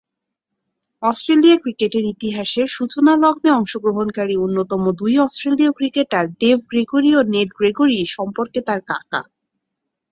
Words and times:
অস্ট্রেলিয়ার 1.03 1.61
ক্রিকেটের 1.63 2.05
ইতিহাসের 2.13 2.67
সূচনালগ্নে 2.67 3.49
অংশগ্রহণকারী 3.53 4.35
অন্যতম 4.37 4.83
দুই 4.99 5.13
অস্ট্রেলীয় 5.17 5.71
ক্রিকেটার 5.71 6.25
ডেভ 6.41 6.57
গ্রিগরি 6.69 7.11
ও 7.15 7.21
নেড 7.33 7.49
গ্রিগরি 7.57 7.99
সম্পর্কে 8.15 8.59
তার 8.67 8.79
কাকা। 8.89 9.21